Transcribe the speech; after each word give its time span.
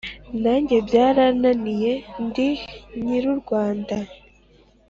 nanjye 0.41 0.75
byarananiye 0.87 1.93
ndi 2.25 2.49
nyr’u 3.05 3.33
rwanda, 3.41 3.97